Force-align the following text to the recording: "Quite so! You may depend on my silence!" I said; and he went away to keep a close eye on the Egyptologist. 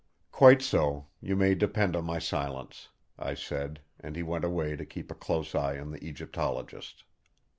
"Quite 0.31 0.63
so! 0.63 1.05
You 1.21 1.35
may 1.35 1.53
depend 1.53 1.95
on 1.95 2.05
my 2.05 2.17
silence!" 2.17 2.89
I 3.19 3.35
said; 3.35 3.81
and 3.99 4.15
he 4.15 4.23
went 4.23 4.43
away 4.43 4.75
to 4.75 4.83
keep 4.83 5.11
a 5.11 5.13
close 5.13 5.53
eye 5.53 5.77
on 5.77 5.91
the 5.91 6.03
Egyptologist. 6.03 7.03